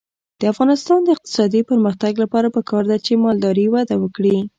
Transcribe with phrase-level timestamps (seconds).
[0.39, 4.37] د افغانستان د اقتصادي پرمختګ لپاره پکار ده چې مالداري وده وکړي.